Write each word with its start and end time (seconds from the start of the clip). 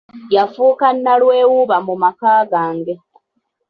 Yafuuka 0.35 0.87
nnalwewuuba 0.95 1.77
mu 1.87 1.95
maka 2.03 2.31
gange. 2.51 2.93